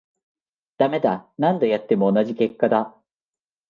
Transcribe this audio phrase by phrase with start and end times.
[0.79, 2.95] ダメだ、何度やっても同じ結果だ